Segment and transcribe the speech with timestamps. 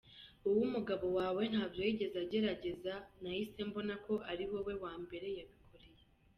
[0.43, 6.03] Wowe umugabo wawe ntabyo yigeze agerageza nahise mbona ko ari wowe wa mbere yabikoreye.